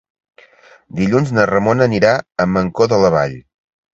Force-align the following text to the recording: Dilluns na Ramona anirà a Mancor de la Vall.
Dilluns 0.99 1.33
na 1.39 1.43
Ramona 1.51 1.85
anirà 1.89 2.15
a 2.45 2.47
Mancor 2.53 2.91
de 2.95 2.99
la 3.05 3.15
Vall. 3.17 3.37